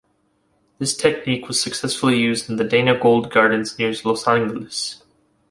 [0.79, 5.03] This technique was successfully used in the Dana Gould Gardens near Los Angeles.